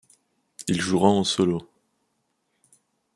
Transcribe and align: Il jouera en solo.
Il 0.67 0.81
jouera 0.81 1.09
en 1.09 1.23
solo. 1.23 1.69